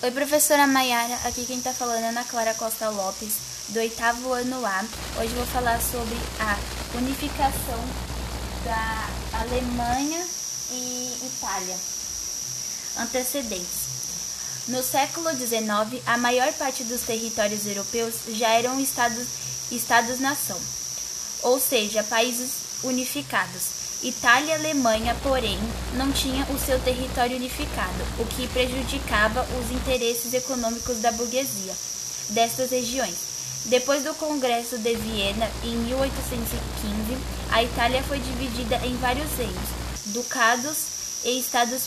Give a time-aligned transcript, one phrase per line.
[0.00, 1.16] Oi, professora Maiara.
[1.24, 3.32] Aqui quem está falando é Ana Clara Costa Lopes,
[3.70, 4.84] do oitavo ano A.
[5.18, 6.56] Hoje vou falar sobre a
[6.96, 7.84] unificação
[8.64, 10.24] da Alemanha
[10.70, 11.76] e Itália.
[13.00, 14.68] Antecedentes.
[14.68, 19.26] No século XIX, a maior parte dos territórios europeus já eram estados-nação,
[19.72, 22.50] estados ou seja, países
[22.84, 23.77] unificados.
[24.02, 25.58] Itália e Alemanha, porém,
[25.94, 31.74] não tinham o seu território unificado, o que prejudicava os interesses econômicos da burguesia
[32.30, 33.16] destas regiões.
[33.64, 37.18] Depois do Congresso de Viena, em 1815,
[37.50, 39.68] a Itália foi dividida em vários reinos,
[40.06, 40.78] ducados
[41.24, 41.82] e estados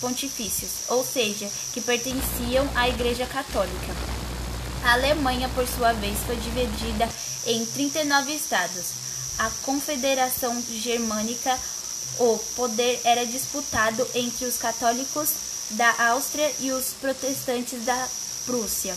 [0.00, 3.94] pontifícios, ou seja, que pertenciam à Igreja Católica.
[4.82, 7.08] A Alemanha, por sua vez, foi dividida
[7.46, 9.03] em 39 estados,
[9.38, 11.58] a Confederação Germânica,
[12.18, 15.30] o poder era disputado entre os católicos
[15.70, 18.08] da Áustria e os protestantes da
[18.46, 18.94] Prússia.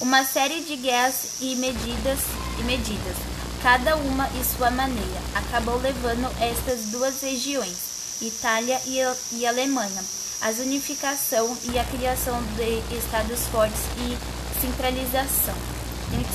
[0.00, 2.18] Uma série de guerras e medidas,
[2.58, 3.16] e medidas,
[3.62, 7.76] cada uma em sua maneira, acabou levando estas duas regiões,
[8.20, 8.98] Itália e,
[9.36, 10.04] e Alemanha,
[10.40, 15.54] à unificação e à criação de estados fortes e centralização,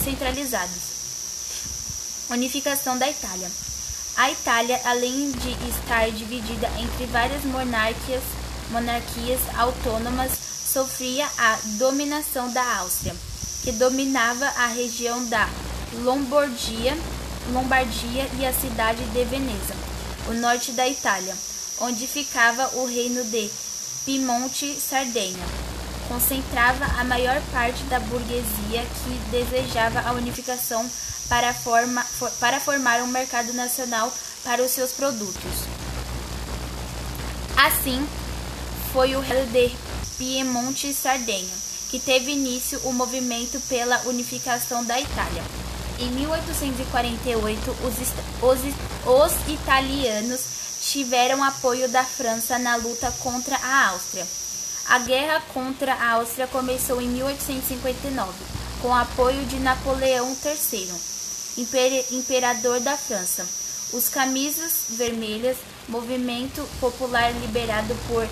[0.04, 0.97] centralizados.
[2.30, 3.50] Unificação da Itália.
[4.18, 8.24] A Itália, além de estar dividida entre várias monarquias,
[8.70, 10.32] monarquias autônomas,
[10.66, 13.16] sofria a dominação da Áustria,
[13.64, 15.48] que dominava a região da
[16.04, 16.98] Lombardia,
[17.54, 19.74] Lombardia e a cidade de Veneza,
[20.28, 21.36] o norte da Itália,
[21.80, 23.50] onde ficava o reino de
[24.04, 25.67] Piemonte-Sardenha.
[26.08, 30.90] Concentrava a maior parte da burguesia que desejava a unificação
[31.28, 34.12] para, forma, for, para formar um mercado nacional
[34.44, 35.68] para os seus produtos.
[37.58, 38.08] Assim,
[38.94, 39.76] foi o rei de
[40.18, 45.44] Piemonte e Sardenha que teve início o movimento pela unificação da Itália.
[46.00, 47.96] Em 1848, os,
[48.42, 48.60] os,
[49.06, 50.42] os italianos
[50.82, 54.28] tiveram apoio da França na luta contra a Áustria.
[54.90, 58.32] A guerra contra a Áustria começou em 1859,
[58.82, 61.18] com apoio de Napoleão III
[62.12, 63.46] imperador da França.
[63.92, 65.58] Os Camisas Vermelhas,
[65.90, 68.28] movimento popular liderado por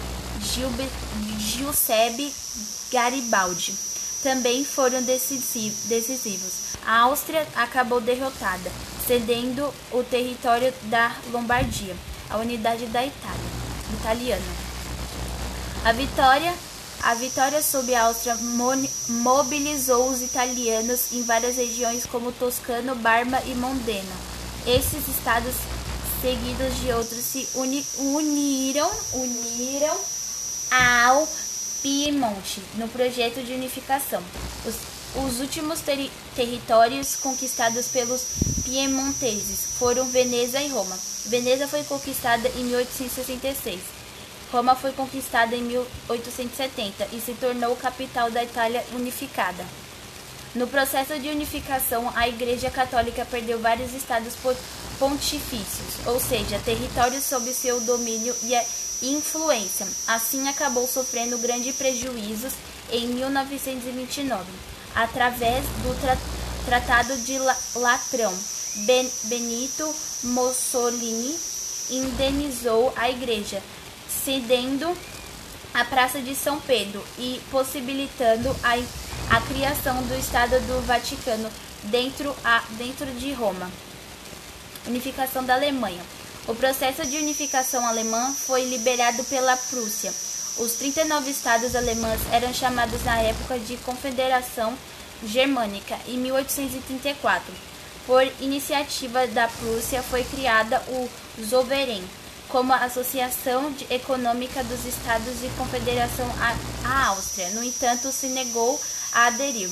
[1.39, 2.33] Giuseppe
[2.91, 3.73] Garibaldi,
[4.23, 6.75] também foram decisivos.
[6.85, 8.71] A Áustria acabou derrotada,
[9.05, 11.95] cedendo o território da Lombardia,
[12.29, 13.45] a unidade da Itália,
[13.99, 14.64] italiana.
[15.85, 16.51] A vitória
[17.03, 18.35] a vitória sobre a Áustria
[19.07, 24.15] mobilizou os italianos em várias regiões como Toscano, Barma e Mondena.
[24.65, 25.53] Esses estados,
[26.23, 29.95] seguidos de outros, se uni uniram, uniram
[30.71, 31.27] ao
[31.83, 34.23] Piemonte no projeto de unificação.
[34.65, 34.75] Os,
[35.23, 38.23] os últimos ter territórios conquistados pelos
[38.63, 40.97] piemonteses foram Veneza e Roma.
[41.27, 43.94] Veneza foi conquistada em 1866
[44.51, 49.65] Roma foi conquistada em 1870 e se tornou capital da Itália unificada.
[50.55, 54.35] No processo de unificação, a Igreja Católica perdeu vários estados
[54.97, 59.85] pontifícios, ou seja, territórios sob seu domínio e influência.
[60.07, 62.53] Assim, acabou sofrendo grandes prejuízos
[62.89, 64.45] em 1929,
[64.95, 66.17] através do tra
[66.65, 67.37] Tratado de
[67.75, 68.33] Latrão.
[68.85, 71.37] Ben Benito Mussolini
[71.89, 73.61] indenizou a Igreja,
[74.25, 74.97] cedendo
[75.71, 78.75] a Praça de São Pedro e possibilitando a,
[79.35, 81.47] a criação do Estado do Vaticano
[81.83, 83.69] dentro, a, dentro de Roma.
[84.87, 86.01] Unificação da Alemanha.
[86.47, 90.11] O processo de unificação alemã foi liberado pela Prússia.
[90.57, 94.75] Os 39 estados alemães eram chamados na época de Confederação
[95.23, 97.53] Germânica em 1834.
[98.07, 101.09] Por iniciativa da Prússia foi criada o
[101.43, 102.03] Zollverein,
[102.55, 106.25] como a Associação Econômica dos Estados e Confederação
[106.85, 107.49] à Áustria.
[107.49, 108.79] No entanto, se negou
[109.11, 109.69] a aderir.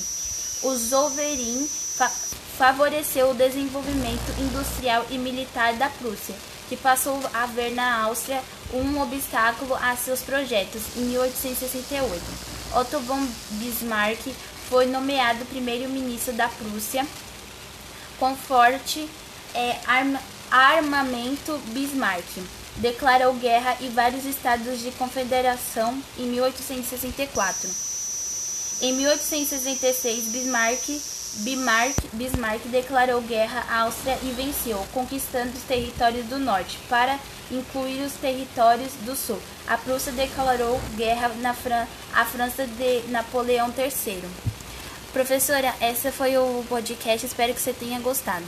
[0.63, 2.09] O Zollverein fa
[2.57, 6.35] favoreceu o desenvolvimento industrial e militar da Prússia,
[6.67, 8.43] que passou a ver na Áustria
[8.73, 10.81] um obstáculo a seus projetos.
[10.97, 12.21] Em 1868,
[12.75, 14.27] Otto von Bismarck
[14.67, 17.07] foi nomeado primeiro-ministro da Prússia,
[18.19, 19.09] com forte
[19.55, 19.77] é,
[20.53, 22.27] armamento Bismarck
[22.75, 27.69] declarou guerra e vários estados de confederação em 1864.
[28.81, 31.03] Em 1866, Bismarck
[32.13, 37.17] Bismarck declarou guerra à Áustria e venceu, conquistando os territórios do norte para
[37.49, 39.41] incluir os territórios do sul.
[39.65, 44.23] A Prússia declarou guerra na Fran à França de Napoleão III.
[45.11, 47.25] Professora, essa foi o podcast.
[47.25, 48.45] Espero que você tenha gostado.